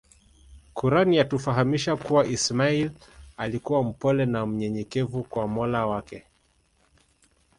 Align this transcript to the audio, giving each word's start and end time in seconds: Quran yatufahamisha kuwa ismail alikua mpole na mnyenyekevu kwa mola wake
Quran 0.73 1.13
yatufahamisha 1.13 1.95
kuwa 1.97 2.25
ismail 2.27 2.91
alikua 3.37 3.83
mpole 3.83 4.25
na 4.25 4.45
mnyenyekevu 4.45 5.23
kwa 5.23 5.47
mola 5.47 5.85
wake 5.87 6.25